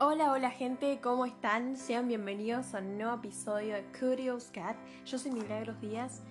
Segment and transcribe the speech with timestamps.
[0.00, 1.76] Hola, hola gente, ¿cómo están?
[1.76, 4.76] Sean bienvenidos a un nuevo episodio de Curious Cat.
[5.06, 6.22] Yo soy Milagros Díaz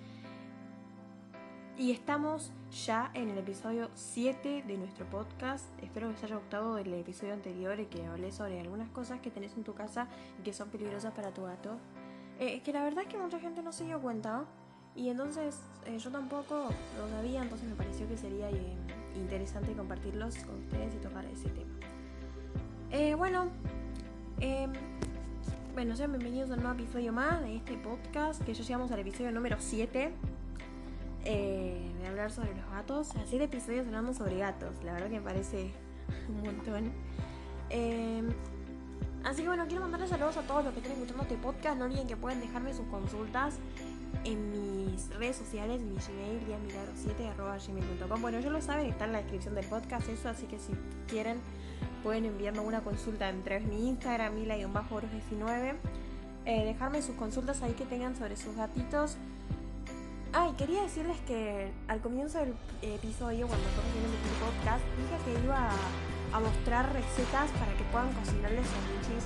[1.76, 2.52] y estamos
[2.86, 5.64] ya en el episodio 7 de nuestro podcast.
[5.82, 9.30] Espero que os haya gustado el episodio anterior y que hablé sobre algunas cosas que
[9.30, 10.06] tenés en tu casa
[10.38, 11.78] y que son peligrosas para tu gato.
[12.38, 14.44] Eh, que la verdad es que mucha gente no se dio cuenta
[14.94, 16.68] y entonces eh, yo tampoco
[16.98, 18.76] lo sabía, entonces me pareció que sería eh,
[19.16, 21.74] interesante compartirlos con ustedes y tocar ese tema.
[22.96, 23.48] Eh, bueno,
[24.38, 24.72] em,
[25.74, 29.00] bueno, sean bienvenidos a un nuevo episodio más de este podcast, que ya llegamos al
[29.00, 30.12] episodio número 7.
[31.24, 33.10] Eh, de hablar sobre los gatos.
[33.16, 35.72] A 7 episodios hablando sobre gatos, la verdad que me parece
[36.28, 36.92] un montón.
[37.68, 38.28] Em,
[39.24, 41.76] así que bueno, quiero mandarles saludos a todos los que estén escuchando este podcast.
[41.76, 43.56] No olviden que pueden dejarme sus consultas
[44.22, 48.22] en mis redes sociales, mi Gmail, diamilagro7.gmail.com.
[48.22, 50.74] Bueno, ya lo saben, está en la descripción del podcast eso, así que si
[51.08, 51.40] quieren
[52.04, 55.74] pueden enviarme una consulta entre mi Instagram, mila-19.
[56.44, 59.16] Eh, dejarme sus consultas ahí que tengan sobre sus gatitos.
[60.34, 62.52] Ay, quería decirles que al comienzo del
[62.82, 65.70] episodio, cuando estamos haciendo mi podcast, dije que iba
[66.34, 69.24] a, mostrar recetas para que puedan cocinarles sandwiches.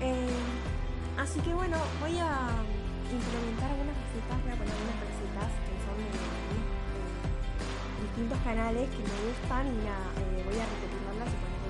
[0.00, 2.54] Eh, así que bueno, voy a
[3.10, 6.12] implementar algunas recetas, voy a poner algunas recetas que son de,
[8.06, 11.61] distintos canales que me gustan y nada, eh, voy a repetirlas y ponerlas.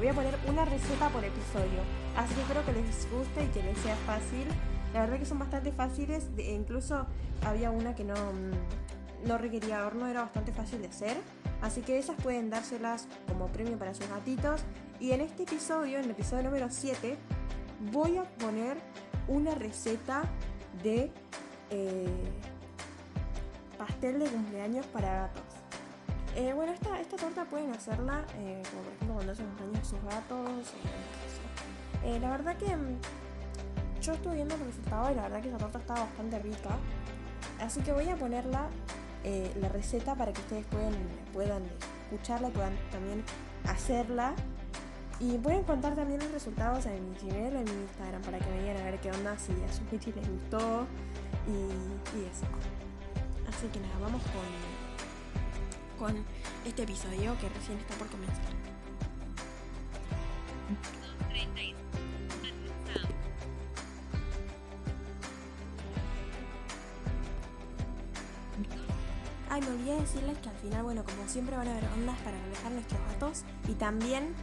[0.00, 1.82] Voy a poner una receta por episodio,
[2.16, 4.46] así que espero que les guste y que les sea fácil.
[4.94, 7.06] La verdad que son bastante fáciles, e incluso
[7.44, 11.18] había una que no, mm, no requería horno, era bastante fácil de hacer.
[11.60, 14.62] Así que esas pueden dárselas como premio para sus gatitos.
[15.00, 17.18] Y en este episodio, en el episodio número 7,
[17.92, 18.78] voy a poner
[19.28, 20.22] una receta
[20.82, 21.12] de
[21.68, 22.08] eh,
[23.76, 25.49] pastel de cumpleaños para gatos.
[26.36, 30.02] Eh, bueno, esta, esta torta pueden hacerla, eh, como por ejemplo cuando hacen cumpleaños sus
[30.04, 30.74] gatos.
[32.20, 32.98] la verdad que mm,
[34.00, 36.76] yo estuve viendo el resultado y la verdad que esa torta está bastante rica.
[37.60, 38.68] Así que voy a ponerla,
[39.60, 40.94] la receta para que ustedes puedan,
[41.34, 41.62] puedan
[42.04, 43.22] escucharla y puedan también
[43.66, 44.34] hacerla
[45.20, 48.60] y pueden contar también los resultados en mi Gmail en mi Instagram para que me
[48.62, 50.86] digan a ver qué onda, si a sus les gustó
[51.46, 52.46] y, eso.
[53.46, 54.48] Así que nada, vamos con,
[56.00, 56.16] con
[56.64, 58.42] este episodio que recién está por comenzar.
[69.50, 72.38] Ay, me olvidé decirles que al final, bueno, como siempre van a haber ondas para
[72.38, 74.34] manejar nuestros gatos y también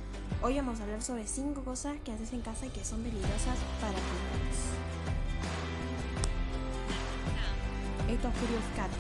[0.44, 3.58] Hoy vamos a hablar sobre 5 cosas que haces en casa y que son peligrosas
[3.82, 4.58] para gatos.
[8.08, 8.92] Esto es Curious Cat.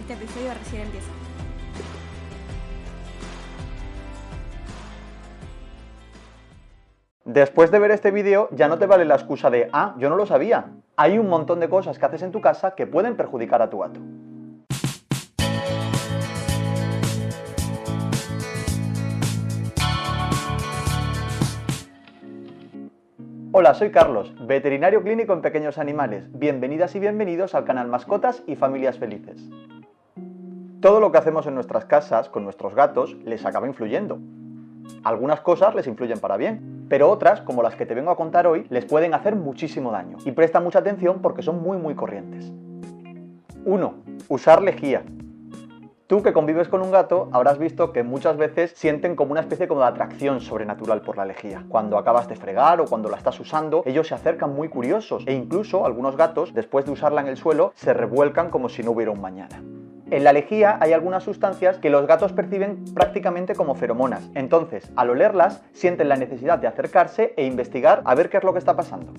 [0.00, 1.23] Este episodio recién empieza.
[7.34, 10.14] Después de ver este vídeo ya no te vale la excusa de, ah, yo no
[10.14, 10.66] lo sabía.
[10.94, 13.80] Hay un montón de cosas que haces en tu casa que pueden perjudicar a tu
[13.80, 13.98] gato.
[23.50, 26.28] Hola, soy Carlos, veterinario clínico en pequeños animales.
[26.38, 29.42] Bienvenidas y bienvenidos al canal Mascotas y Familias Felices.
[30.78, 34.20] Todo lo que hacemos en nuestras casas con nuestros gatos les acaba influyendo.
[35.02, 38.46] Algunas cosas les influyen para bien, pero otras, como las que te vengo a contar
[38.46, 40.18] hoy, les pueden hacer muchísimo daño.
[40.24, 42.52] Y presta mucha atención porque son muy muy corrientes.
[43.64, 43.94] 1.
[44.28, 45.02] Usar lejía.
[46.06, 49.66] Tú que convives con un gato habrás visto que muchas veces sienten como una especie
[49.66, 51.64] como de atracción sobrenatural por la lejía.
[51.70, 55.32] Cuando acabas de fregar o cuando la estás usando, ellos se acercan muy curiosos e
[55.32, 59.12] incluso algunos gatos, después de usarla en el suelo, se revuelcan como si no hubiera
[59.12, 59.62] un mañana.
[60.10, 64.28] En la lejía hay algunas sustancias que los gatos perciben prácticamente como feromonas.
[64.34, 68.52] Entonces, al olerlas, sienten la necesidad de acercarse e investigar a ver qué es lo
[68.52, 69.14] que está pasando.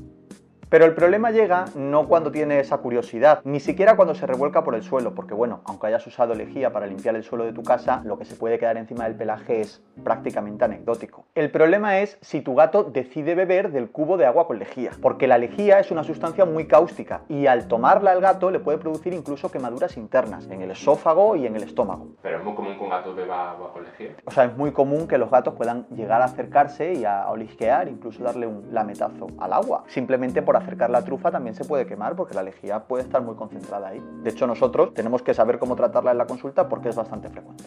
[0.70, 4.74] Pero el problema llega no cuando tiene esa curiosidad, ni siquiera cuando se revuelca por
[4.74, 8.02] el suelo, porque bueno, aunque hayas usado lejía para limpiar el suelo de tu casa,
[8.03, 11.26] lo que se puede quedar encima del pelaje es prácticamente anecdótico.
[11.35, 15.28] El problema es si tu gato decide beber del cubo de agua con lejía, porque
[15.28, 19.14] la lejía es una sustancia muy cáustica y al tomarla el gato le puede producir
[19.14, 22.08] incluso quemaduras internas en el esófago y en el estómago.
[22.23, 24.16] Pero es muy común que un gato beba agua con lejía.
[24.26, 27.88] O sea, es muy común que los gatos puedan llegar a acercarse y a olisquear,
[27.88, 32.16] incluso darle un lametazo al agua, simplemente por acercar la trufa también se puede quemar
[32.16, 34.03] porque la lejía puede estar muy concentrada ahí.
[34.23, 37.66] De hecho, nosotros tenemos que saber cómo tratarla en la consulta porque es bastante frecuente.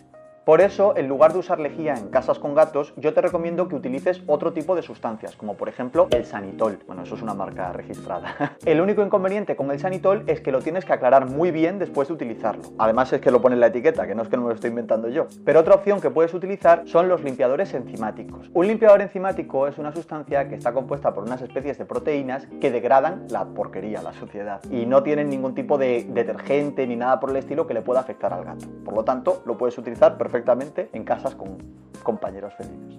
[0.48, 3.74] Por eso, en lugar de usar lejía en casas con gatos, yo te recomiendo que
[3.74, 6.78] utilices otro tipo de sustancias, como por ejemplo el sanitol.
[6.86, 8.56] Bueno, eso es una marca registrada.
[8.64, 12.08] el único inconveniente con el sanitol es que lo tienes que aclarar muy bien después
[12.08, 12.62] de utilizarlo.
[12.78, 14.54] Además es que lo pone en la etiqueta, que no es que no me lo
[14.54, 15.26] estoy inventando yo.
[15.44, 18.50] Pero otra opción que puedes utilizar son los limpiadores enzimáticos.
[18.54, 22.70] Un limpiador enzimático es una sustancia que está compuesta por unas especies de proteínas que
[22.78, 27.30] degradan la porquería, la suciedad, y no tienen ningún tipo de detergente ni nada por
[27.30, 28.66] el estilo que le pueda afectar al gato.
[28.84, 31.58] Por lo tanto, lo puedes utilizar perfectamente en casas con
[32.04, 32.98] compañeros felices.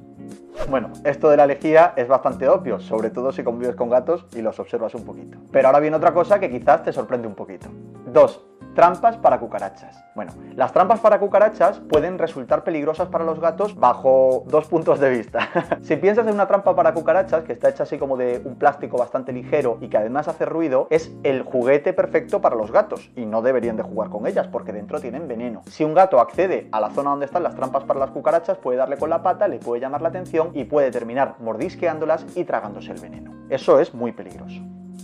[0.70, 4.42] Bueno, esto de la lejía es bastante obvio, sobre todo si convives con gatos y
[4.42, 5.38] los observas un poquito.
[5.52, 7.70] Pero ahora viene otra cosa que quizás te sorprende un poquito.
[8.14, 8.46] 2.
[8.76, 10.04] Trampas para cucarachas.
[10.16, 15.10] Bueno, las trampas para cucarachas pueden resultar peligrosas para los gatos bajo dos puntos de
[15.10, 15.50] vista.
[15.82, 18.98] si piensas en una trampa para cucarachas que está hecha así como de un plástico
[18.98, 23.26] bastante ligero y que además hace ruido, es el juguete perfecto para los gatos y
[23.26, 25.62] no deberían de jugar con ellas porque dentro tienen veneno.
[25.66, 28.78] Si un gato accede a la zona donde están las trampas para las cucarachas, puede
[28.78, 32.92] darle con la pata, le puede llamar la atención y puede terminar mordisqueándolas y tragándose
[32.92, 33.34] el veneno.
[33.50, 34.62] Eso es muy peligroso.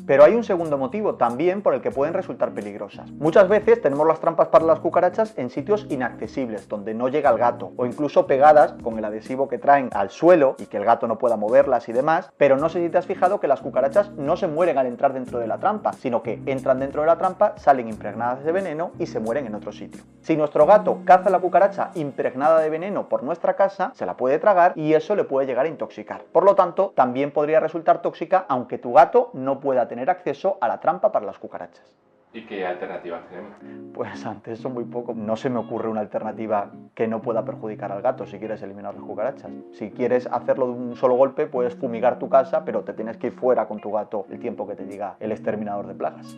[0.07, 3.11] Pero hay un segundo motivo también por el que pueden resultar peligrosas.
[3.13, 7.39] Muchas veces tenemos las trampas para las cucarachas en sitios inaccesibles, donde no llega el
[7.39, 11.07] gato, o incluso pegadas con el adhesivo que traen al suelo y que el gato
[11.07, 14.11] no pueda moverlas y demás, pero no sé si te has fijado que las cucarachas
[14.11, 17.17] no se mueren al entrar dentro de la trampa, sino que entran dentro de la
[17.17, 20.03] trampa, salen impregnadas de veneno y se mueren en otro sitio.
[20.21, 24.37] Si nuestro gato caza la cucaracha impregnada de veneno por nuestra casa, se la puede
[24.37, 26.25] tragar y eso le puede llegar a intoxicar.
[26.31, 30.57] Por lo tanto, también podría resultar tóxica aunque tu gato no pueda tener tener acceso
[30.59, 31.85] a la trampa para las cucarachas.
[32.33, 33.53] ¿Y qué alternativas tenemos?
[33.93, 35.13] Pues ante eso muy poco.
[35.13, 38.93] No se me ocurre una alternativa que no pueda perjudicar al gato si quieres eliminar
[38.93, 39.49] las cucarachas.
[39.71, 43.27] Si quieres hacerlo de un solo golpe, puedes fumigar tu casa, pero te tienes que
[43.27, 46.37] ir fuera con tu gato el tiempo que te diga el exterminador de plagas.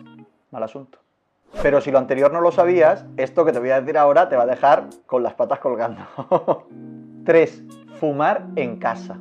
[0.52, 1.00] Mal asunto.
[1.60, 4.36] Pero si lo anterior no lo sabías, esto que te voy a decir ahora te
[4.36, 6.00] va a dejar con las patas colgando.
[7.24, 7.64] 3.
[7.98, 9.18] Fumar en casa.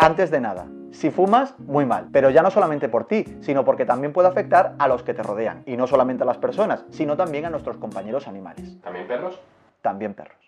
[0.00, 3.84] Antes de nada, si fumas, muy mal, pero ya no solamente por ti, sino porque
[3.84, 7.16] también puede afectar a los que te rodean, y no solamente a las personas, sino
[7.16, 8.80] también a nuestros compañeros animales.
[8.80, 9.40] ¿También perros?
[9.82, 10.38] También perros.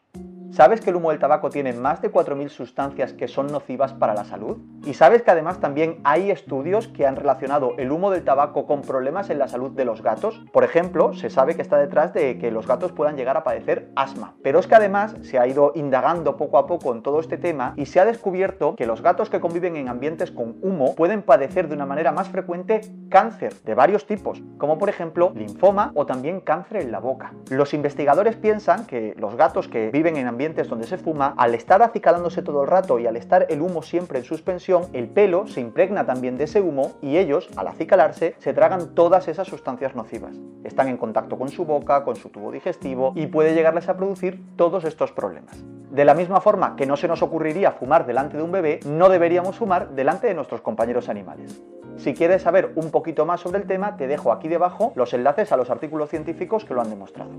[0.57, 4.15] ¿Sabes que el humo del tabaco tiene más de 4.000 sustancias que son nocivas para
[4.15, 4.57] la salud?
[4.87, 8.81] ¿Y sabes que además también hay estudios que han relacionado el humo del tabaco con
[8.81, 10.41] problemas en la salud de los gatos?
[10.55, 13.91] Por ejemplo, se sabe que está detrás de que los gatos puedan llegar a padecer
[13.97, 14.35] asma.
[14.43, 17.75] Pero es que además se ha ido indagando poco a poco en todo este tema
[17.77, 21.69] y se ha descubierto que los gatos que conviven en ambientes con humo pueden padecer
[21.69, 22.81] de una manera más frecuente
[23.11, 27.35] cáncer de varios tipos, como por ejemplo linfoma o también cáncer en la boca.
[27.51, 32.43] Los investigadores piensan que los gatos que en ambientes donde se fuma, al estar acicalándose
[32.43, 36.07] todo el rato y al estar el humo siempre en suspensión, el pelo se impregna
[36.07, 40.37] también de ese humo y ellos, al acicalarse, se tragan todas esas sustancias nocivas.
[40.63, 44.41] Están en contacto con su boca, con su tubo digestivo y puede llegarles a producir
[44.55, 45.57] todos estos problemas.
[45.91, 49.09] De la misma forma que no se nos ocurriría fumar delante de un bebé, no
[49.09, 51.61] deberíamos fumar delante de nuestros compañeros animales.
[51.97, 55.51] Si quieres saber un poquito más sobre el tema, te dejo aquí debajo los enlaces
[55.51, 57.31] a los artículos científicos que lo han demostrado.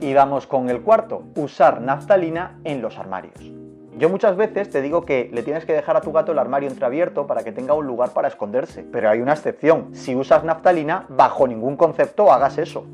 [0.00, 3.52] Y vamos con el cuarto, usar naftalina en los armarios.
[3.96, 6.68] Yo muchas veces te digo que le tienes que dejar a tu gato el armario
[6.68, 9.94] entreabierto para que tenga un lugar para esconderse, pero hay una excepción.
[9.94, 12.86] Si usas naftalina, bajo ningún concepto hagas eso.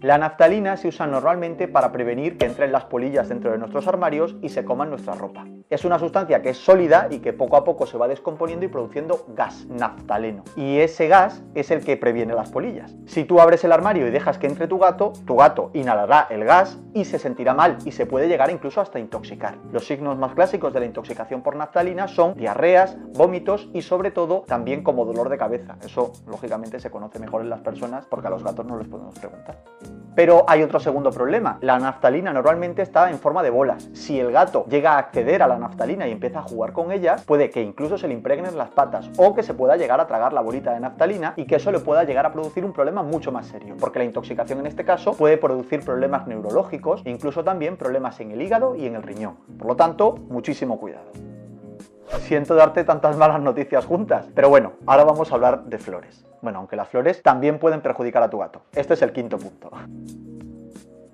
[0.00, 4.36] La naftalina se usa normalmente para prevenir que entren las polillas dentro de nuestros armarios
[4.40, 5.44] y se coman nuestra ropa.
[5.70, 8.68] Es una sustancia que es sólida y que poco a poco se va descomponiendo y
[8.68, 10.44] produciendo gas, naftaleno.
[10.54, 12.94] Y ese gas es el que previene las polillas.
[13.06, 16.44] Si tú abres el armario y dejas que entre tu gato, tu gato inhalará el
[16.44, 19.58] gas y se sentirá mal y se puede llegar incluso hasta intoxicar.
[19.72, 24.44] Los signos más clásicos de la intoxicación por naftalina son diarreas, vómitos y sobre todo
[24.46, 25.76] también como dolor de cabeza.
[25.84, 29.18] Eso lógicamente se conoce mejor en las personas porque a los gatos no les podemos
[29.18, 29.58] preguntar.
[30.18, 31.58] Pero hay otro segundo problema.
[31.60, 33.88] La naftalina normalmente está en forma de bolas.
[33.92, 37.14] Si el gato llega a acceder a la naftalina y empieza a jugar con ella,
[37.24, 40.32] puede que incluso se le impregnen las patas o que se pueda llegar a tragar
[40.32, 43.30] la bolita de naftalina y que eso le pueda llegar a producir un problema mucho
[43.30, 43.76] más serio.
[43.78, 48.42] Porque la intoxicación en este caso puede producir problemas neurológicos incluso también problemas en el
[48.42, 49.36] hígado y en el riñón.
[49.56, 51.12] Por lo tanto, muchísimo cuidado.
[52.20, 56.24] Siento darte tantas malas noticias juntas, pero bueno, ahora vamos a hablar de flores.
[56.42, 58.62] Bueno, aunque las flores también pueden perjudicar a tu gato.
[58.74, 59.70] Este es el quinto punto.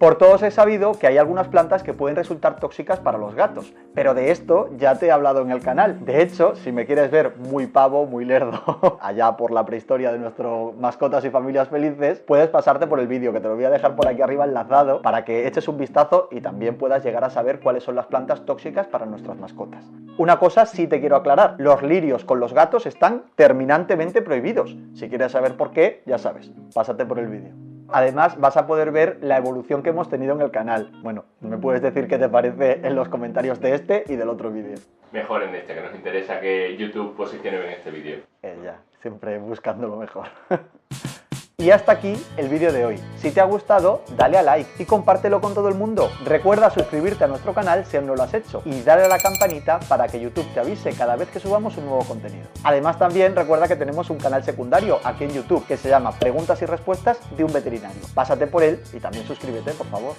[0.05, 3.73] Por todos he sabido que hay algunas plantas que pueden resultar tóxicas para los gatos,
[3.95, 6.05] pero de esto ya te he hablado en el canal.
[6.05, 10.19] De hecho, si me quieres ver muy pavo, muy lerdo, allá por la prehistoria de
[10.19, 13.71] nuestros mascotas y familias felices, puedes pasarte por el vídeo que te lo voy a
[13.71, 17.31] dejar por aquí arriba enlazado para que eches un vistazo y también puedas llegar a
[17.31, 19.87] saber cuáles son las plantas tóxicas para nuestras mascotas.
[20.19, 24.77] Una cosa sí te quiero aclarar, los lirios con los gatos están terminantemente prohibidos.
[24.93, 27.74] Si quieres saber por qué, ya sabes, pásate por el vídeo.
[27.89, 30.91] Además, vas a poder ver la evolución que hemos tenido en el canal.
[31.03, 34.51] Bueno, me puedes decir qué te parece en los comentarios de este y del otro
[34.51, 34.77] vídeo.
[35.13, 38.19] Mejor en este, que nos interesa que YouTube posicione bien este vídeo.
[38.43, 40.27] Eh, ya, siempre buscando lo mejor.
[41.59, 43.01] Y hasta aquí el vídeo de hoy.
[43.23, 46.11] Si te ha gustado, dale a like y compártelo con todo el mundo.
[46.25, 49.21] Recuerda suscribirte a nuestro canal si aún no lo has hecho y dale a la
[49.21, 52.49] campanita para que YouTube te avise cada vez que subamos un nuevo contenido.
[52.65, 56.61] Además también recuerda que tenemos un canal secundario aquí en YouTube que se llama Preguntas
[56.61, 58.03] y Respuestas de un veterinario.
[58.15, 60.15] Pásate por él y también suscríbete, por favor.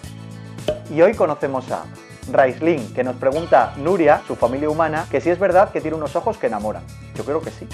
[0.89, 1.83] Y hoy conocemos a
[2.31, 6.15] Raisling, que nos pregunta Nuria, su familia humana, que si es verdad que tiene unos
[6.15, 6.83] ojos que enamoran.
[7.13, 7.67] Yo creo que sí.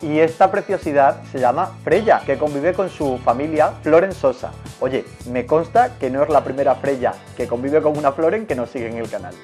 [0.00, 4.52] Y esta preciosidad se llama Freya, que convive con su familia Floren Sosa.
[4.78, 8.54] Oye, me consta que no es la primera Freya que convive con una Floren que
[8.54, 9.34] nos sigue en el canal.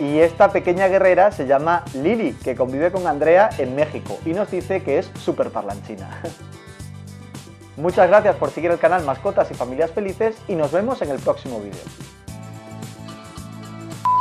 [0.00, 4.50] Y esta pequeña guerrera se llama Lili, que convive con Andrea en México y nos
[4.50, 6.22] dice que es súper parlanchina.
[7.76, 11.20] Muchas gracias por seguir el canal Mascotas y Familias Felices y nos vemos en el
[11.20, 12.11] próximo vídeo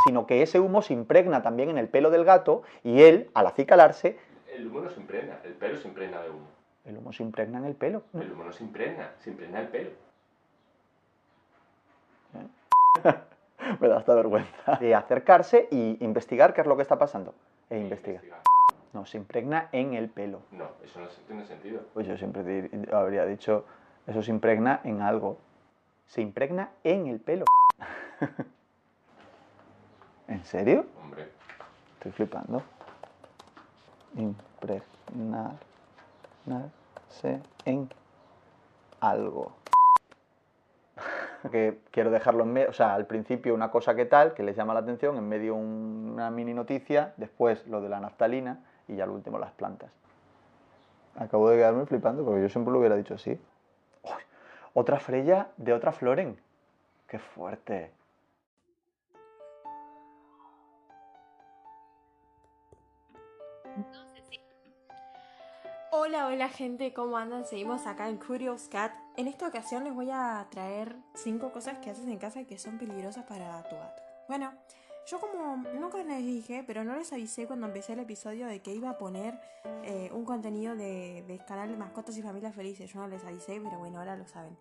[0.05, 3.48] sino que ese humo se impregna también en el pelo del gato y él, al
[3.48, 4.17] acicalarse...
[4.53, 6.48] El humo no se impregna, el pelo se impregna de humo.
[6.86, 8.03] El humo se impregna en el pelo.
[8.13, 9.91] El humo no se impregna, se impregna el pelo.
[13.79, 14.77] Me da hasta vergüenza.
[14.79, 17.34] De acercarse y investigar qué es lo que está pasando.
[17.70, 18.22] E investigar.
[18.93, 20.41] No, se impregna en el pelo.
[20.51, 21.81] No, eso no tiene sentido.
[21.93, 23.65] Pues yo siempre habría dicho,
[24.05, 25.38] eso se impregna en algo.
[26.08, 27.46] Se impregna en el pelo.
[30.32, 30.86] ¿En serio?
[31.04, 31.28] Hombre.
[31.96, 32.64] Estoy flipando.
[34.16, 35.52] Impregnarse
[37.66, 37.90] en
[39.02, 39.52] algo.
[41.52, 44.56] que quiero dejarlo en medio, o sea, al principio una cosa que tal, que les
[44.56, 49.04] llama la atención, en medio una mini noticia, después lo de la naftalina y ya
[49.04, 49.92] al último las plantas.
[51.18, 53.38] Acabo de quedarme flipando porque yo siempre lo hubiera dicho así.
[54.74, 56.40] Otra Freya de otra Floren.
[57.10, 57.92] ¡Qué fuerte!
[65.94, 67.46] Hola, hola gente, ¿cómo andan?
[67.46, 68.94] Seguimos acá en Curious Cat.
[69.18, 72.78] En esta ocasión les voy a traer cinco cosas que haces en casa que son
[72.78, 74.02] peligrosas para tu gato.
[74.30, 74.54] Bueno,
[75.06, 78.74] yo como nunca les dije, pero no les avisé cuando empecé el episodio de que
[78.74, 79.38] iba a poner
[79.84, 82.90] eh, un contenido de, de canal de mascotas y familias felices.
[82.90, 84.58] Yo no les avisé, pero bueno, ahora lo saben.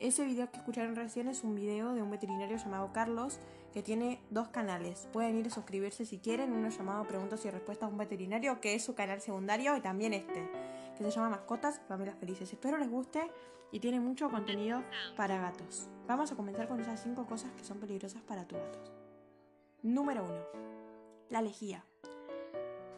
[0.00, 3.38] Ese video que escucharon recién es un video de un veterinario llamado Carlos
[3.74, 5.06] que tiene dos canales.
[5.12, 8.74] Pueden ir a suscribirse si quieren, uno llamado Preguntas y Respuestas a un veterinario, que
[8.74, 10.50] es su canal secundario, y también este,
[10.96, 12.50] que se llama Mascotas y Familias Felices.
[12.50, 13.30] Espero les guste
[13.72, 14.82] y tiene mucho contenido
[15.18, 15.90] para gatos.
[16.08, 18.78] Vamos a comenzar con esas cinco cosas que son peligrosas para tu gato.
[19.82, 20.34] Número 1.
[21.28, 21.84] La lejía.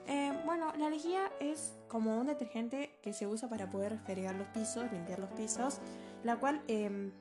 [0.07, 4.49] Eh, bueno, la lejía es como un detergente que se usa para poder fregar los
[4.49, 5.79] pisos, limpiar los pisos,
[6.25, 7.13] la cual em,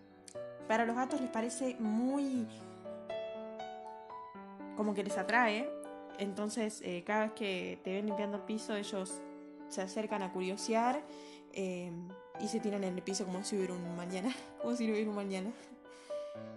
[0.67, 2.47] para los gatos les parece muy
[4.75, 5.69] como que les atrae.
[6.17, 9.21] Entonces, eh, cada vez que te ven limpiando el piso, ellos
[9.69, 11.03] se acercan a curiosear
[11.53, 12.09] em,
[12.39, 14.33] y se tiran en el piso como si hubiera un mañana.
[14.61, 15.51] como si hubiera un mañana.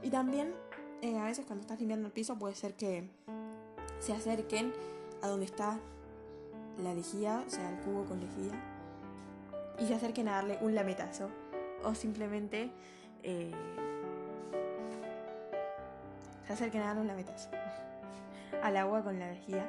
[0.02, 0.54] Y también,
[1.02, 3.08] eh, a veces cuando estás limpiando el piso, puede ser que
[4.00, 4.72] se acerquen
[5.22, 5.78] a donde está
[6.78, 8.52] la lejía, o sea, el cubo con lejía,
[9.78, 11.30] y se acerquen a darle un lametazo.
[11.82, 12.70] O simplemente
[13.22, 13.52] eh,
[16.46, 17.50] se acerquen a darle un lametazo
[18.62, 19.66] al agua con la lejía.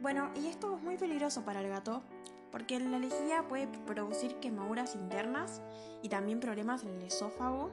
[0.00, 2.02] Bueno, y esto es muy peligroso para el gato,
[2.50, 5.62] porque la lejía puede producir quemaduras internas
[6.02, 7.70] y también problemas en el esófago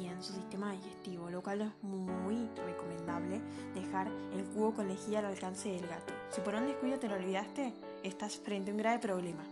[0.00, 3.40] y en su sistema digestivo, lo cual es muy recomendable
[3.74, 6.12] dejar el cubo con lejía al alcance del gato.
[6.30, 7.72] Si por un descuido te lo olvidaste,
[8.02, 9.44] estás frente a un grave problema.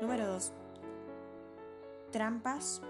[0.00, 0.52] Número 2.
[2.12, 2.82] Trampas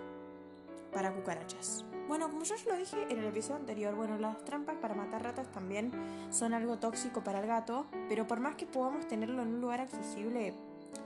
[0.92, 1.84] para cucarachas.
[2.06, 5.22] Bueno, como yo ya lo dije en el episodio anterior, bueno, las trampas para matar
[5.22, 5.90] ratas también
[6.30, 9.80] son algo tóxico para el gato, pero por más que podamos tenerlo en un lugar
[9.80, 10.54] accesible,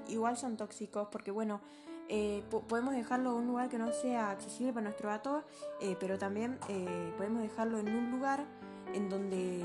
[0.09, 1.61] igual son tóxicos porque, bueno,
[2.09, 5.45] eh, podemos dejarlo en un lugar que no sea accesible para nuestro gato,
[5.81, 8.47] eh, pero también eh, podemos dejarlo en un lugar
[8.95, 9.63] en donde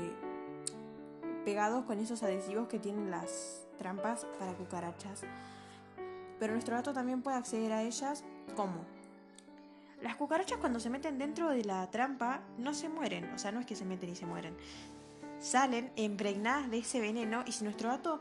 [1.44, 5.22] pegados con esos adhesivos que tienen las trampas para cucarachas.
[6.38, 8.24] Pero nuestro gato también puede acceder a ellas
[8.56, 8.84] como
[10.04, 13.60] las cucarachas cuando se meten dentro de la trampa no se mueren, o sea, no
[13.60, 14.54] es que se meten y se mueren.
[15.44, 18.18] Salen impregnadas de ese veneno y si nuestro gato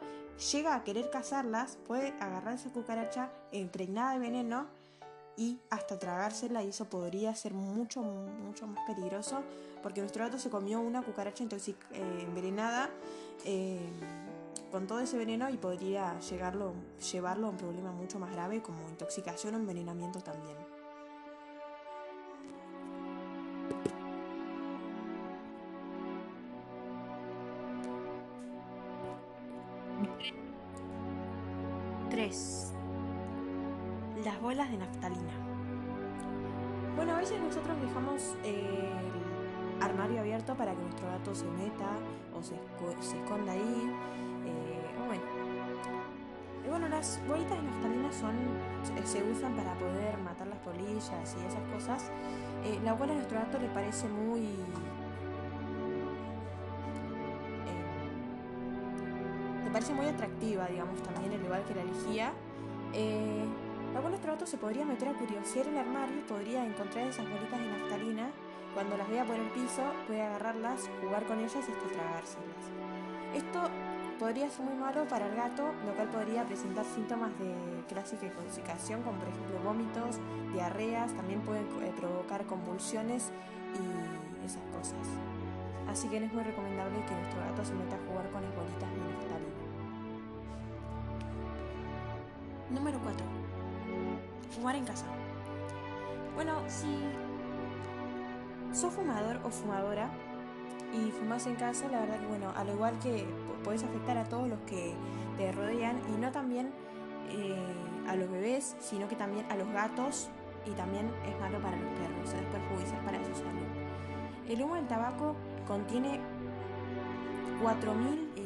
[0.51, 4.67] llega a querer cazarlas, puede agarrar esa cucaracha impregnada de veneno
[5.37, 9.41] y hasta tragársela y eso podría ser mucho, mucho más peligroso
[9.81, 11.75] porque nuestro gato se comió una cucaracha eh,
[12.27, 12.89] envenenada
[13.45, 13.79] eh,
[14.69, 16.73] con todo ese veneno y podría llegarlo,
[17.09, 20.72] llevarlo a un problema mucho más grave como intoxicación o envenenamiento también.
[36.95, 38.91] Bueno, a veces nosotros dejamos el
[39.81, 41.89] armario abierto para que nuestro gato se meta
[42.35, 42.55] o se,
[43.01, 43.91] se esconda ahí.
[44.45, 45.43] Eh, bueno.
[47.03, 48.35] Las bolitas de naftalina son,
[49.03, 52.11] se usan para poder matar las polillas y esas cosas.
[52.63, 54.41] Eh, la bola a nuestro gato le parece muy...
[54.41, 54.53] Eh,
[59.65, 62.31] le parece muy atractiva, digamos, también, al igual que la lejía.
[62.93, 63.43] Eh,
[64.01, 67.67] nuestro gato se podría meter a curiosear el armario y podría encontrar esas bolitas de
[67.67, 68.31] naftalina.
[68.73, 72.63] Cuando las vea por el piso, puede agarrarlas, jugar con ellas y hasta tragárselas.
[73.35, 73.69] Esto
[74.17, 77.53] podría ser muy malo para el gato, lo cual podría presentar síntomas de
[77.87, 80.19] clásica intoxicación, como por ejemplo vómitos,
[80.53, 83.31] diarreas, también pueden eh, provocar convulsiones
[83.75, 85.05] y esas cosas.
[85.87, 88.55] Así que no es muy recomendable que nuestro gato se meta a jugar con las
[88.55, 89.53] bolitas de naftalina.
[92.71, 93.42] Número 4.
[94.63, 95.03] Fumar en casa.
[96.35, 96.87] Bueno, si
[98.71, 100.09] sos fumador o fumadora
[100.93, 103.25] y fumas en casa, la verdad que bueno, al igual que
[103.65, 104.93] puedes afectar a todos los que
[105.35, 106.71] te rodean y no también
[107.29, 107.61] eh,
[108.07, 110.29] a los bebés, sino que también a los gatos
[110.65, 113.67] y también es malo para los perros, es perjudicial para su salud.
[114.47, 115.35] El humo del tabaco
[115.67, 116.21] contiene
[117.61, 118.41] 4000 eh,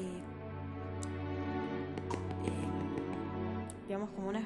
[2.44, 2.58] eh,
[3.88, 4.46] digamos como unas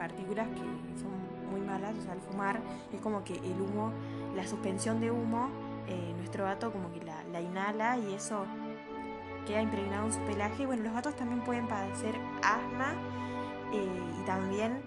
[0.00, 1.12] partículas que son
[1.52, 2.58] muy malas, o sea, al fumar
[2.90, 3.92] es como que el humo,
[4.34, 5.50] la suspensión de humo,
[5.88, 8.46] eh, nuestro gato como que la, la, inhala y eso
[9.46, 10.64] queda impregnado en su pelaje.
[10.64, 12.94] Bueno, los gatos también pueden padecer asma
[13.74, 14.80] eh, y también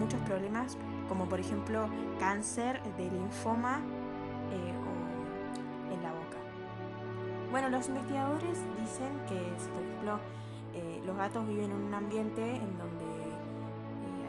[0.00, 0.76] muchos problemas,
[1.08, 1.86] como por ejemplo
[2.18, 3.82] cáncer de linfoma
[4.50, 6.38] eh, o en la boca.
[7.52, 9.38] Bueno, los investigadores dicen que
[9.70, 10.18] por ejemplo
[10.74, 13.13] eh, los gatos viven en un ambiente en donde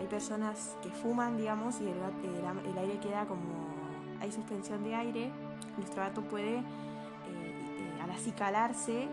[0.05, 3.41] hay personas que fuman, digamos, y el, el, el, aire queda como
[4.21, 5.31] hay suspensión de aire,
[5.77, 6.60] nuestro gato puede
[8.01, 9.08] al acicalarse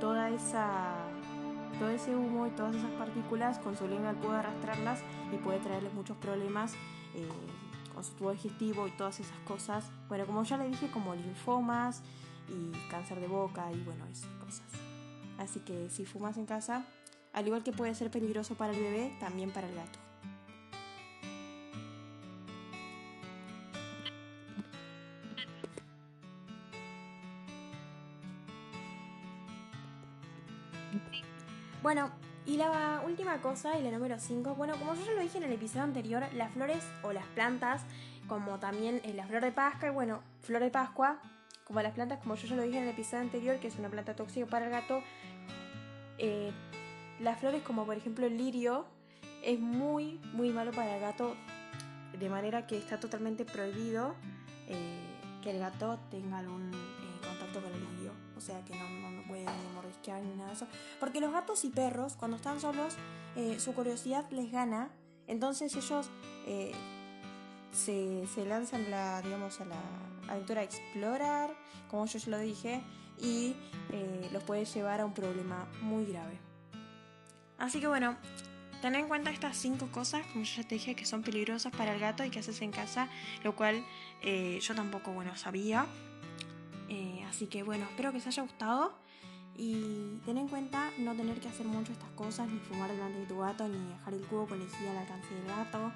[0.00, 0.94] toda esa
[1.78, 5.00] todo ese humo y todas esas partículas con su lengua puede arrastrarlas
[5.32, 6.72] y puede traerles muchos problemas
[7.14, 7.28] eh,
[7.94, 9.84] con su tubo digestivo y todas esas cosas.
[10.08, 12.02] Bueno, como ya le dije, como linfomas
[12.48, 14.66] y cáncer de boca y bueno, esas cosas.
[15.38, 16.86] Así que si fumas en casa,
[17.32, 19.98] al igual que puede ser peligroso para el bebé, también para el gato.
[31.82, 32.10] Bueno,
[32.44, 35.44] y la última cosa, y la número 5, bueno, como yo ya lo dije en
[35.44, 37.82] el episodio anterior, las flores o las plantas,
[38.26, 41.18] como también la flor de Pascua, y bueno, flor de Pascua,
[41.64, 43.88] como las plantas, como yo ya lo dije en el episodio anterior, que es una
[43.88, 45.02] planta tóxica para el gato,
[46.18, 46.50] eh,
[47.20, 48.86] las flores como por ejemplo el lirio,
[49.42, 51.34] es muy, muy malo para el gato,
[52.18, 54.14] de manera que está totalmente prohibido
[54.66, 55.00] eh,
[55.42, 59.10] que el gato tenga algún eh, contacto con el lirio, o sea que no, no,
[59.10, 60.66] no puede ni mordisquear ni nada de eso,
[60.98, 62.96] porque los gatos y perros cuando están solos
[63.36, 64.90] eh, su curiosidad les gana,
[65.26, 66.10] entonces ellos
[67.72, 69.80] se, se, lanzan la, digamos, a la
[70.28, 71.54] aventura a explorar,
[71.90, 72.82] como yo ya lo dije,
[73.20, 73.54] y
[74.32, 76.47] los puede llevar a un problema muy grave.
[77.58, 78.16] Así que bueno,
[78.80, 81.92] ten en cuenta estas cinco cosas, como yo ya te dije, que son peligrosas para
[81.92, 83.08] el gato y que haces en casa,
[83.42, 83.84] lo cual
[84.22, 85.86] eh, yo tampoco, bueno, sabía.
[86.88, 88.94] Eh, así que bueno, espero que os haya gustado.
[89.56, 93.26] Y ten en cuenta no tener que hacer mucho estas cosas, ni fumar delante de
[93.26, 95.92] tu gato, ni dejar el cubo con lejía al alcance del gato,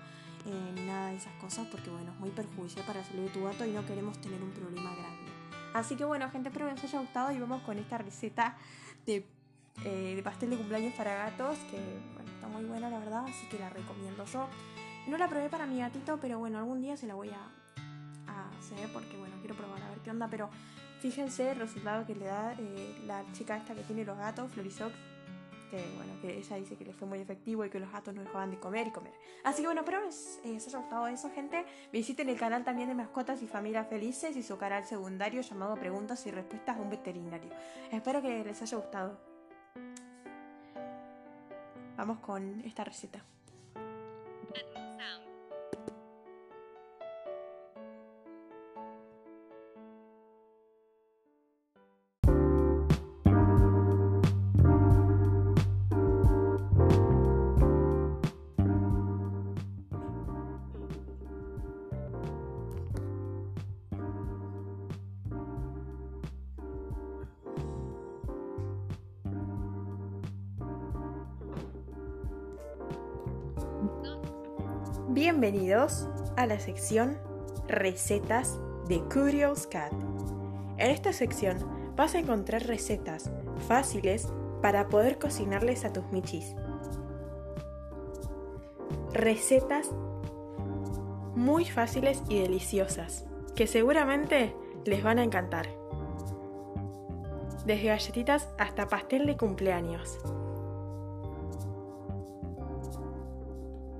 [0.46, 3.28] eh, ni nada de esas cosas, porque bueno, es muy perjudicial para la salud de
[3.28, 5.30] tu gato y no queremos tener un problema grande.
[5.74, 8.56] Así que bueno, gente, espero que os haya gustado y vamos con esta receta
[9.06, 9.24] de,
[9.84, 11.78] eh, de pastel de cumpleaños para gatos, que
[12.14, 14.46] bueno, está muy buena la verdad, así que la recomiendo yo.
[15.06, 18.48] No la probé para mi gatito, pero bueno, algún día se la voy a, a
[18.58, 20.48] hacer porque bueno, quiero probar a ver qué onda, pero
[21.00, 24.94] fíjense el resultado que le da eh, la chica esta que tiene los gatos, Florisox,
[25.72, 28.22] que bueno, que ella dice que le fue muy efectivo y que los gatos no
[28.22, 29.14] dejaban de comer y comer.
[29.42, 31.64] Así que bueno, espero que les haya gustado eso, gente.
[31.90, 36.26] Visiten el canal también de Mascotas y Familias Felices y su canal secundario llamado Preguntas
[36.26, 37.50] y Respuestas a un Veterinario.
[37.90, 39.31] Espero que les haya gustado.
[41.96, 43.22] Vamos con esta receta.
[75.14, 77.18] Bienvenidos a la sección
[77.68, 79.92] Recetas de Curious Cat.
[80.78, 81.58] En esta sección
[81.94, 83.30] vas a encontrar recetas
[83.68, 84.26] fáciles
[84.62, 86.54] para poder cocinarles a tus michis.
[89.12, 89.90] Recetas
[91.34, 95.68] muy fáciles y deliciosas que seguramente les van a encantar.
[97.66, 100.18] Desde galletitas hasta pastel de cumpleaños.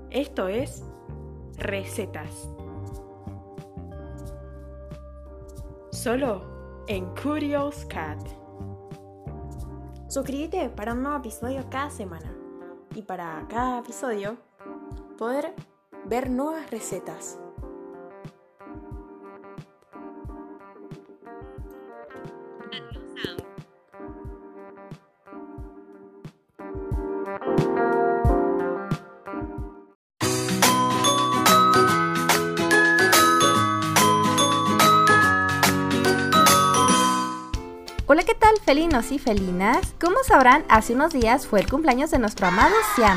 [0.09, 0.83] Esto es
[1.57, 2.49] recetas.
[5.91, 8.19] Solo en Curious Cat.
[10.07, 12.33] Suscríbete para un nuevo episodio cada semana
[12.95, 14.37] y para cada episodio
[15.17, 15.53] poder
[16.05, 17.39] ver nuevas recetas.
[38.73, 39.93] Felinos y felinas?
[40.01, 43.15] Como sabrán, hace unos días fue el cumpleaños de nuestro amado Siam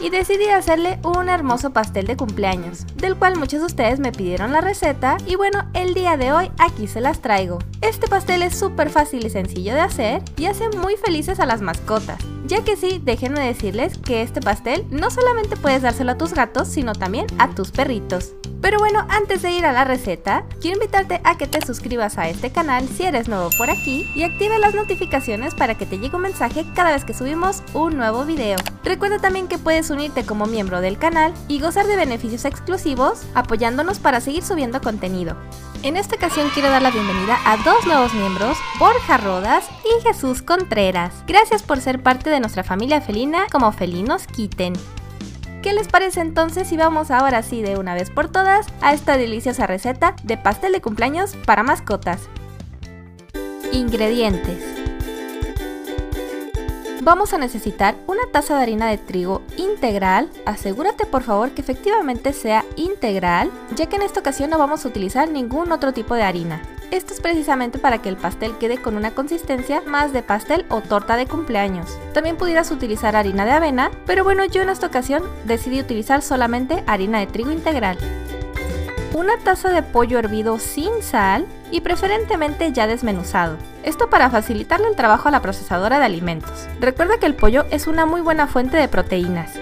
[0.00, 4.52] y decidí hacerle un hermoso pastel de cumpleaños, del cual muchos de ustedes me pidieron
[4.52, 7.58] la receta y bueno, el día de hoy aquí se las traigo.
[7.82, 11.60] Este pastel es súper fácil y sencillo de hacer y hace muy felices a las
[11.60, 16.32] mascotas, ya que sí, déjenme decirles que este pastel no solamente puedes dárselo a tus
[16.32, 18.32] gatos, sino también a tus perritos.
[18.60, 22.28] Pero bueno, antes de ir a la receta, quiero invitarte a que te suscribas a
[22.28, 26.16] este canal si eres nuevo por aquí y active las notificaciones para que te llegue
[26.16, 28.56] un mensaje cada vez que subimos un nuevo video.
[28.82, 33.98] Recuerda también que puedes unirte como miembro del canal y gozar de beneficios exclusivos apoyándonos
[33.98, 35.36] para seguir subiendo contenido.
[35.82, 40.42] En esta ocasión quiero dar la bienvenida a dos nuevos miembros, Borja Rodas y Jesús
[40.42, 41.12] Contreras.
[41.26, 44.72] Gracias por ser parte de nuestra familia felina como felinos quiten.
[45.62, 49.16] ¿Qué les parece entonces si vamos ahora sí de una vez por todas a esta
[49.16, 52.28] deliciosa receta de pastel de cumpleaños para mascotas?
[53.72, 54.62] Ingredientes.
[57.02, 60.28] Vamos a necesitar una taza de harina de trigo integral.
[60.44, 64.88] Asegúrate por favor que efectivamente sea integral, ya que en esta ocasión no vamos a
[64.88, 66.62] utilizar ningún otro tipo de harina.
[66.92, 70.80] Esto es precisamente para que el pastel quede con una consistencia más de pastel o
[70.80, 71.98] torta de cumpleaños.
[72.14, 76.84] También pudieras utilizar harina de avena, pero bueno, yo en esta ocasión decidí utilizar solamente
[76.86, 77.98] harina de trigo integral.
[79.14, 83.56] Una taza de pollo hervido sin sal y preferentemente ya desmenuzado.
[83.82, 86.68] Esto para facilitarle el trabajo a la procesadora de alimentos.
[86.80, 89.52] Recuerda que el pollo es una muy buena fuente de proteínas.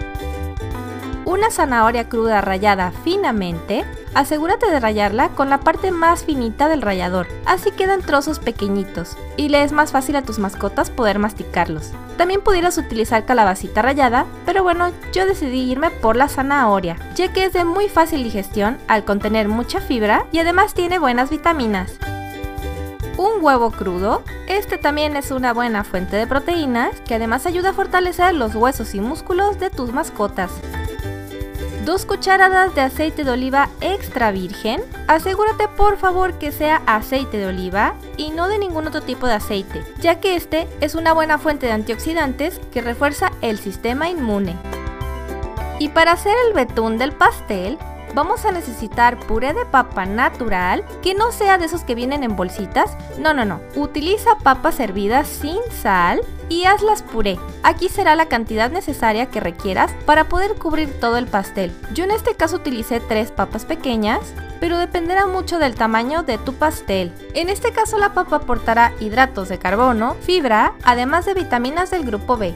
[1.35, 7.27] Una zanahoria cruda rallada finamente, asegúrate de rallarla con la parte más finita del rallador,
[7.45, 11.91] así quedan trozos pequeñitos y le es más fácil a tus mascotas poder masticarlos.
[12.17, 17.47] También pudieras utilizar calabacita rallada, pero bueno, yo decidí irme por la zanahoria, ya que
[17.47, 21.99] es de muy fácil digestión al contener mucha fibra y además tiene buenas vitaminas
[23.17, 24.23] un huevo crudo.
[24.49, 28.95] Este también es una buena fuente de proteínas que además ayuda a fortalecer los huesos
[28.95, 30.51] y músculos de tus mascotas.
[31.85, 34.81] 2 cucharadas de aceite de oliva extra virgen.
[35.07, 39.35] Asegúrate por favor que sea aceite de oliva y no de ningún otro tipo de
[39.35, 44.57] aceite, ya que este es una buena fuente de antioxidantes que refuerza el sistema inmune.
[45.79, 47.79] Y para hacer el betún del pastel,
[48.15, 52.37] vamos a necesitar puré de papa natural, que no sea de esos que vienen en
[52.37, 52.97] bolsitas.
[53.19, 53.61] No, no, no.
[53.77, 57.39] Utiliza papas hervidas sin sal y hazlas puré.
[57.63, 61.73] Aquí será la cantidad necesaria que requieras para poder cubrir todo el pastel.
[61.93, 64.21] Yo en este caso utilicé tres papas pequeñas,
[64.61, 67.13] pero dependerá mucho del tamaño de tu pastel.
[67.35, 72.37] En este caso la papa aportará hidratos de carbono, fibra, además de vitaminas del grupo
[72.37, 72.55] B.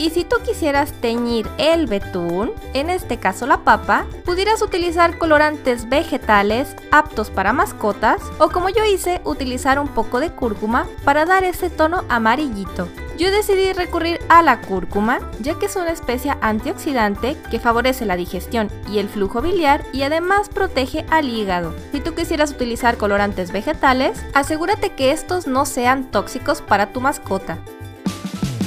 [0.00, 5.90] Y si tú quisieras teñir el betún, en este caso la papa, pudieras utilizar colorantes
[5.90, 11.44] vegetales aptos para mascotas o como yo hice, utilizar un poco de cúrcuma para dar
[11.44, 12.88] ese tono amarillito.
[13.18, 18.16] Yo decidí recurrir a la cúrcuma, ya que es una especie antioxidante que favorece la
[18.16, 21.74] digestión y el flujo biliar y además protege al hígado.
[21.92, 27.58] Si tú quisieras utilizar colorantes vegetales, asegúrate que estos no sean tóxicos para tu mascota.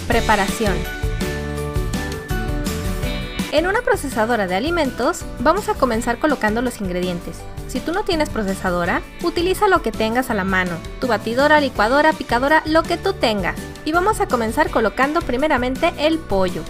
[0.07, 1.02] Preparación.
[3.53, 7.37] En una procesadora de alimentos vamos a comenzar colocando los ingredientes.
[7.67, 12.13] Si tú no tienes procesadora, utiliza lo que tengas a la mano, tu batidora, licuadora,
[12.13, 13.55] picadora, lo que tú tengas.
[13.85, 16.63] Y vamos a comenzar colocando primeramente el pollo.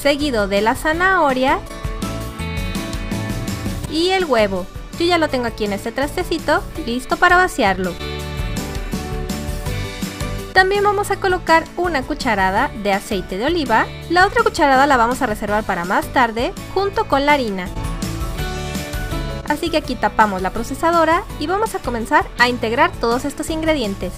[0.00, 1.58] Seguido de la zanahoria
[3.90, 4.64] y el huevo.
[5.00, 7.92] Yo ya lo tengo aquí en este trastecito, listo para vaciarlo.
[10.58, 13.86] También vamos a colocar una cucharada de aceite de oliva.
[14.10, 17.68] La otra cucharada la vamos a reservar para más tarde junto con la harina.
[19.46, 24.12] Así que aquí tapamos la procesadora y vamos a comenzar a integrar todos estos ingredientes.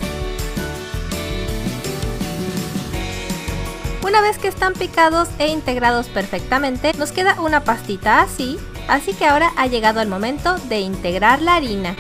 [4.03, 9.27] Una vez que están picados e integrados perfectamente, nos queda una pastita así, así que
[9.27, 11.97] ahora ha llegado el momento de integrar la harina.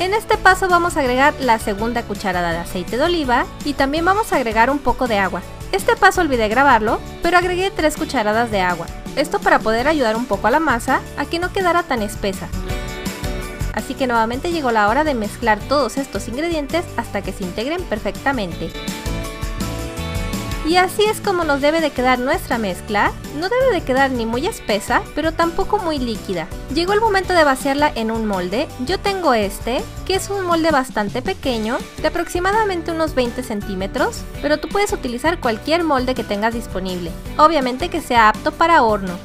[0.00, 4.04] En este paso vamos a agregar la segunda cucharada de aceite de oliva y también
[4.04, 5.42] vamos a agregar un poco de agua.
[5.72, 8.86] Este paso olvidé grabarlo, pero agregué 3 cucharadas de agua.
[9.16, 12.46] Esto para poder ayudar un poco a la masa a que no quedara tan espesa.
[13.74, 17.82] Así que nuevamente llegó la hora de mezclar todos estos ingredientes hasta que se integren
[17.82, 18.70] perfectamente.
[20.68, 23.10] Y así es como nos debe de quedar nuestra mezcla.
[23.40, 26.46] No debe de quedar ni muy espesa, pero tampoco muy líquida.
[26.74, 28.68] Llegó el momento de vaciarla en un molde.
[28.84, 34.58] Yo tengo este, que es un molde bastante pequeño, de aproximadamente unos 20 centímetros, pero
[34.58, 37.12] tú puedes utilizar cualquier molde que tengas disponible.
[37.38, 39.16] Obviamente que sea apto para horno.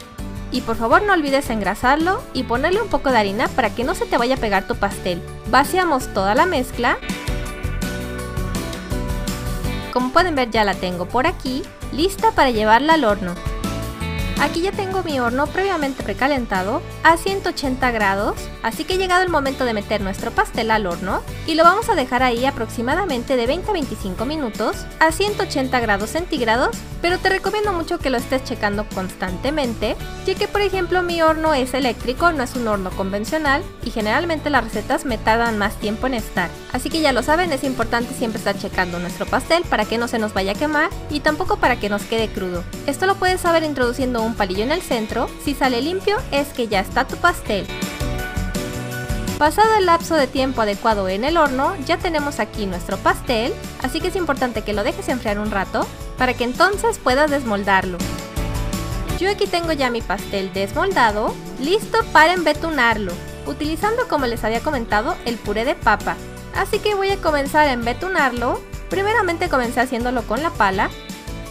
[0.50, 3.96] Y por favor no olvides engrasarlo y ponerle un poco de harina para que no
[3.96, 5.22] se te vaya a pegar tu pastel.
[5.48, 7.00] Vaciamos toda la mezcla
[9.94, 13.36] como pueden ver ya la tengo por aquí, lista para llevarla al horno.
[14.42, 19.64] Aquí ya tengo mi horno previamente precalentado a 180 grados, así que llegado el momento
[19.66, 23.70] de meter nuestro pastel al horno y lo vamos a dejar ahí aproximadamente de 20
[23.70, 28.86] a 25 minutos a 180 grados centígrados, pero te recomiendo mucho que lo estés checando
[28.94, 33.92] constantemente, ya que por ejemplo mi horno es eléctrico, no es un horno convencional y
[33.92, 36.50] generalmente las recetas me tardan más tiempo en estar.
[36.72, 40.08] Así que ya lo saben, es importante siempre estar checando nuestro pastel para que no
[40.08, 42.64] se nos vaya a quemar y tampoco para que nos quede crudo.
[42.88, 46.68] Esto lo puedes saber introduciendo un palillo en el centro, si sale limpio es que
[46.68, 47.68] ya está tu pastel.
[49.38, 54.00] Pasado el lapso de tiempo adecuado en el horno, ya tenemos aquí nuestro pastel, así
[54.00, 55.86] que es importante que lo dejes enfriar un rato
[56.18, 57.98] para que entonces puedas desmoldarlo.
[59.20, 63.12] Yo aquí tengo ya mi pastel desmoldado, listo para embetunarlo,
[63.46, 66.16] utilizando como les había comentado el puré de papa.
[66.56, 70.90] Así que voy a comenzar a embetunarlo, primeramente comencé haciéndolo con la pala,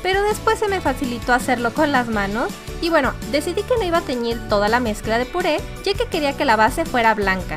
[0.03, 3.99] pero después se me facilitó hacerlo con las manos y bueno, decidí que no iba
[3.99, 7.57] a teñir toda la mezcla de puré ya que quería que la base fuera blanca.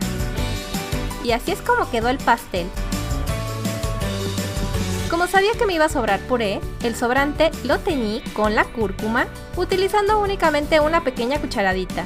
[1.24, 2.68] Y así es como quedó el pastel.
[5.10, 9.28] Como sabía que me iba a sobrar puré, el sobrante lo teñí con la cúrcuma
[9.56, 12.06] utilizando únicamente una pequeña cucharadita.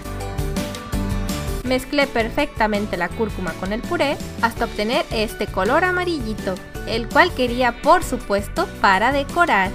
[1.63, 6.55] Mezclé perfectamente la cúrcuma con el puré hasta obtener este color amarillito,
[6.87, 9.71] el cual quería por supuesto para decorar.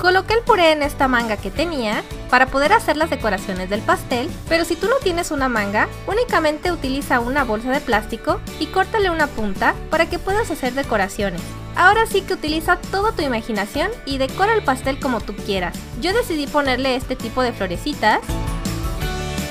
[0.00, 4.28] Coloqué el puré en esta manga que tenía para poder hacer las decoraciones del pastel,
[4.48, 9.10] pero si tú no tienes una manga, únicamente utiliza una bolsa de plástico y córtale
[9.10, 11.40] una punta para que puedas hacer decoraciones.
[11.76, 15.76] Ahora sí que utiliza toda tu imaginación y decora el pastel como tú quieras.
[16.00, 18.20] Yo decidí ponerle este tipo de florecitas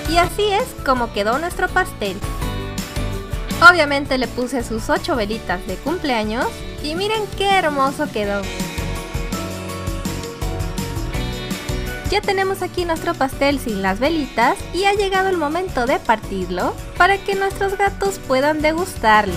[0.09, 2.17] y así es como quedó nuestro pastel.
[3.69, 6.45] Obviamente le puse sus 8 velitas de cumpleaños
[6.83, 8.41] y miren qué hermoso quedó.
[12.11, 16.75] Ya tenemos aquí nuestro pastel sin las velitas y ha llegado el momento de partirlo
[16.97, 19.33] para que nuestros gatos puedan degustarlo.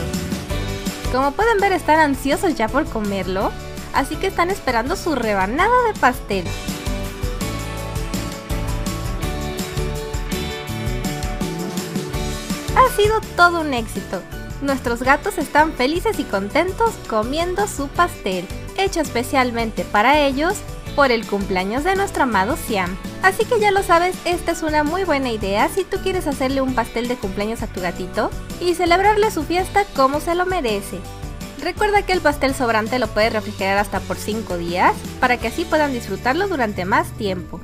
[1.10, 3.50] Como pueden ver están ansiosos ya por comerlo,
[3.94, 6.44] así que están esperando su rebanada de pastel.
[12.76, 14.20] Ha sido todo un éxito.
[14.60, 20.58] Nuestros gatos están felices y contentos comiendo su pastel, hecho especialmente para ellos
[20.98, 22.96] por el cumpleaños de nuestro amado Siam.
[23.22, 26.60] Así que ya lo sabes, esta es una muy buena idea si tú quieres hacerle
[26.60, 30.98] un pastel de cumpleaños a tu gatito y celebrarle su fiesta como se lo merece.
[31.62, 35.64] Recuerda que el pastel sobrante lo puedes refrigerar hasta por 5 días para que así
[35.64, 37.60] puedan disfrutarlo durante más tiempo.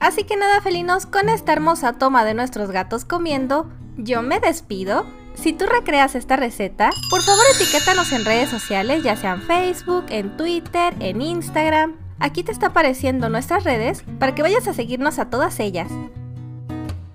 [0.00, 5.04] Así que nada felinos, con esta hermosa toma de nuestros gatos comiendo, yo me despido.
[5.34, 10.38] Si tú recreas esta receta, por favor etiquétanos en redes sociales, ya sean Facebook, en
[10.38, 15.30] Twitter, en Instagram, Aquí te está apareciendo nuestras redes para que vayas a seguirnos a
[15.30, 15.90] todas ellas.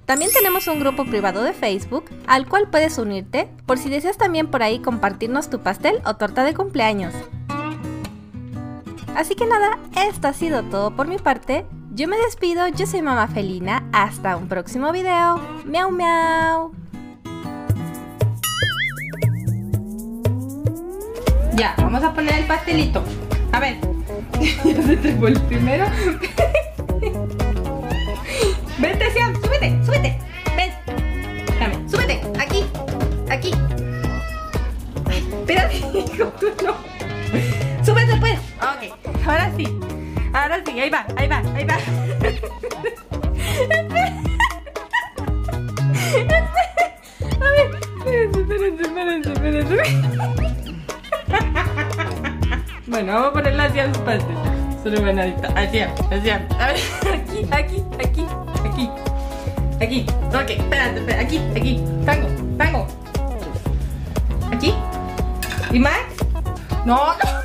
[0.06, 4.48] También tenemos un grupo privado de Facebook al cual puedes unirte por si deseas también
[4.48, 7.14] por ahí compartirnos tu pastel o torta de cumpleaños.
[9.16, 9.78] Así que nada,
[10.10, 11.66] esto ha sido todo por mi parte.
[11.94, 13.88] Yo me despido, yo soy Mamá Felina.
[13.94, 15.40] Hasta un próximo video.
[15.66, 16.72] Miau miau.
[21.56, 23.04] Ya, vamos a poner el pastelito.
[23.52, 23.78] A ver,
[24.42, 25.86] ya se trepó el primero.
[28.80, 30.20] Vente, Siam, súbete, súbete.
[30.56, 31.90] Ven.
[31.90, 32.22] Súbete.
[32.40, 32.66] Aquí,
[33.30, 33.52] aquí.
[35.06, 36.76] Ay, espérate, hijo, tú no.
[37.86, 38.40] Súbete, pues.
[38.62, 39.68] Ok, ahora sí.
[40.34, 41.78] Ahora sí, ahí va, ahí va, ahí va.
[47.40, 47.70] A ver,
[48.06, 49.60] espérense, espérense, espérense.
[49.60, 50.53] espérense.
[52.94, 54.28] Bueno, vamos a ponerla así al espacio.
[54.84, 55.58] Solo van a dictar.
[55.58, 56.30] Así, así.
[56.30, 56.78] A ver,
[57.12, 58.26] aquí, aquí, aquí,
[58.64, 58.90] aquí.
[59.82, 60.06] Aquí.
[60.28, 61.26] Ok, espérate, espérate.
[61.26, 61.84] Aquí, aquí.
[62.06, 62.88] Tango, tango.
[64.52, 64.76] Aquí.
[65.72, 65.98] ¿Y más?
[66.86, 67.43] No, no.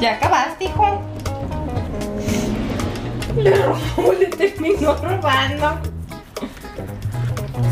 [0.00, 1.02] Ya, acabaste, hijo.
[3.36, 5.78] Le robó, le terminó robando.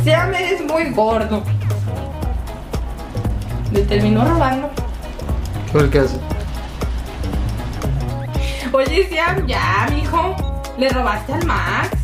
[0.04, 1.42] Seam eres muy gordo.
[3.72, 4.70] Le terminó robando.
[5.72, 6.18] ¿Por qué hace?
[8.72, 10.36] Oye, Seam, ya, mijo.
[10.78, 11.97] Le robaste al Max.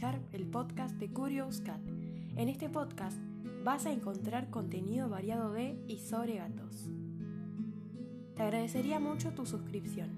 [0.00, 1.80] El podcast de Curious Cat.
[2.36, 3.18] En este podcast
[3.64, 6.88] vas a encontrar contenido variado de y sobre gatos.
[8.36, 10.10] Te agradecería mucho tu suscripción.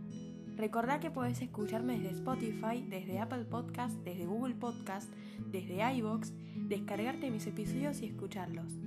[0.54, 5.10] Recordá que puedes escucharme desde Spotify, desde Apple Podcast, desde Google Podcast,
[5.50, 6.34] desde iBox,
[6.68, 8.78] descargarte mis episodios y escucharlos.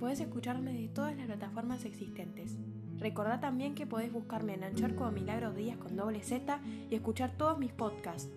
[0.00, 2.56] Puedes escucarme de todas las plataformas existentes.
[2.98, 7.36] Recordá también que podés buscarme en Anchor como Milagros Díaz con doble Z y escuchar
[7.36, 8.30] todos mis podcasts.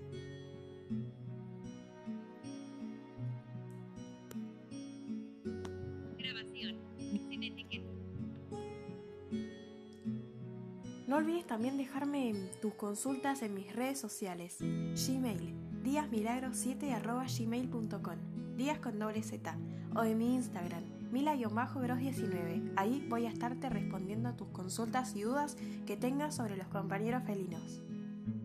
[11.08, 14.58] No olvides también dejarme tus consultas en mis redes sociales.
[14.60, 19.58] Gmail, díasmilagros7 arroba gmail.com, días con doble Z,
[19.96, 22.74] o en mi Instagram, mila-gros19.
[22.76, 27.24] Ahí voy a estarte respondiendo a tus consultas y dudas que tengas sobre los compañeros
[27.24, 27.82] felinos.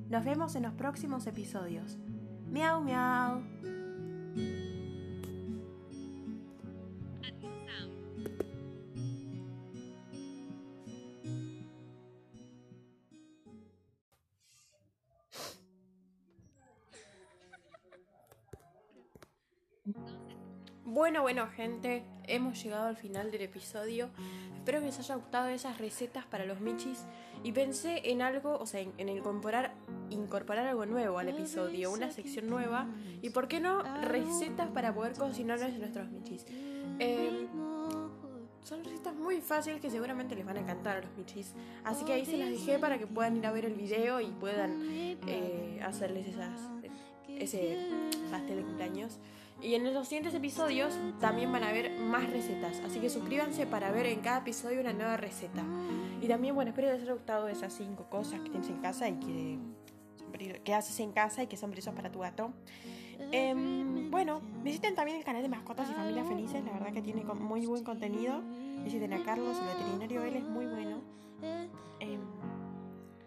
[0.08, 1.98] Nos vemos en los próximos episodios.
[2.50, 3.42] Miau, miau.
[21.14, 24.10] Bueno, bueno, gente, hemos llegado al final del episodio.
[24.56, 27.04] Espero que les haya gustado esas recetas para los michis.
[27.44, 29.74] Y pensé en algo, o sea, en, en incorporar,
[30.10, 32.88] incorporar algo nuevo al episodio, una sección nueva.
[33.22, 36.46] Y por qué no, recetas para poder cocinarles nuestros michis.
[36.98, 37.46] Eh,
[38.64, 41.54] son recetas muy fáciles que seguramente les van a encantar a los michis.
[41.84, 44.32] Así que ahí se las dejé para que puedan ir a ver el video y
[44.32, 46.58] puedan eh, hacerles esas,
[47.28, 47.78] ese
[48.32, 49.20] pastel de cumpleaños.
[49.62, 52.80] Y en los siguientes episodios también van a haber más recetas.
[52.80, 55.64] Así que suscríbanse para ver en cada episodio una nueva receta.
[56.20, 59.14] Y también, bueno, espero les haya gustado esas cinco cosas que tienes en casa y
[59.14, 59.58] que,
[60.64, 62.52] que haces en casa y que son brillos para tu gato.
[63.32, 66.64] Em, bueno, visiten también el canal de Mascotas y Familias Felices.
[66.64, 68.42] La verdad que tiene muy buen contenido.
[68.84, 70.24] Visiten a Carlos, el veterinario.
[70.24, 71.00] Él es muy bueno.
[72.00, 72.20] Em,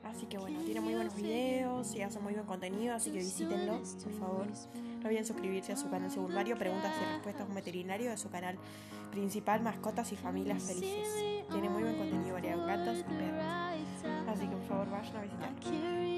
[0.10, 2.96] así que bueno, tiene muy buenos videos y hace muy buen contenido.
[2.96, 4.48] Así que visítenlo, por favor.
[5.02, 8.30] No olviden suscribirse a su canal secundario, preguntas y respuestas a un veterinario de su
[8.30, 8.58] canal
[9.12, 11.46] principal, Mascotas y Familias Felices.
[11.50, 13.46] Tiene muy buen contenido variado, gatos y perros.
[14.28, 15.50] Así que por favor vayan a visitar.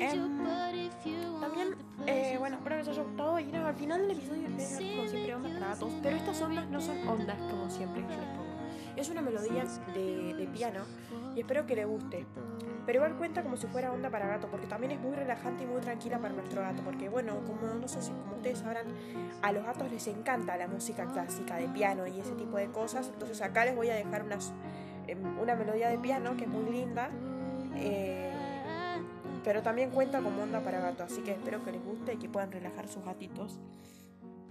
[0.02, 1.76] Em, también,
[2.08, 3.40] eh, bueno, espero que les haya gustado.
[3.40, 5.94] Y no, al final del episodio como siempre ondas para gatos.
[6.02, 8.49] Pero estas ondas no son ondas como siempre que yo les pongo.
[8.96, 10.82] Es una melodía de, piano
[11.36, 12.26] y espero que les guste.
[12.86, 15.68] Pero igual cuenta como si fuera onda para gato, porque también es muy relajante y
[15.68, 16.82] muy tranquila para nuestro gato.
[16.84, 18.88] Porque bueno, como no sé si como ustedes sabrán,
[19.42, 23.10] a los gatos les encanta la música clásica de piano y ese tipo de cosas.
[23.14, 24.54] Entonces acá les voy a dejar unas,
[25.08, 27.10] em, una melodía de piano que es muy linda.
[27.76, 28.30] eh,
[29.44, 32.30] pero también cuenta como onda para gato, así que espero que les guste y que
[32.30, 33.60] puedan relajar sus gatitos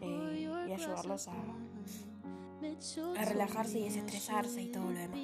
[0.01, 1.35] eh, y ayudarlos a,
[3.17, 5.19] a relajarse y desestresarse y todo lo demás.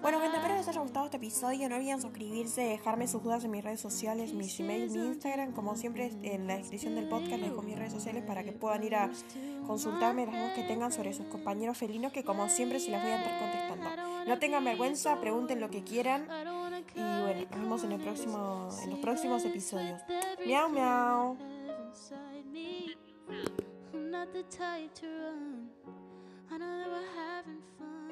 [0.00, 1.68] Bueno, gente, espero que les haya gustado este episodio.
[1.68, 5.52] No olviden suscribirse, dejarme sus dudas en mis redes sociales, mi Gmail, mi Instagram.
[5.52, 8.82] Como siempre, en la descripción del podcast les dejo mis redes sociales para que puedan
[8.84, 9.10] ir a
[9.66, 13.12] consultarme las dudas que tengan sobre sus compañeros felinos, que como siempre se las voy
[13.12, 14.12] a estar contestando.
[14.26, 16.26] No tengan vergüenza, pregunten lo que quieran.
[16.94, 20.00] Y bueno, nos vemos en, el próximo, en los próximos episodios.
[20.46, 21.36] Miau, miau.
[26.52, 28.11] I know that we're having fun,